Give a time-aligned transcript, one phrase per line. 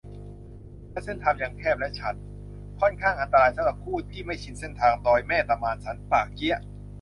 [0.91, 2.15] และเส้นทางยังแคบและชัน
[2.79, 6.59] ค่อนข้างอันตรายสำหรับผู้ที่ไม่ชินเส้นทาง ดอยแม่ตะมาน สันป่าเกี๊ยะ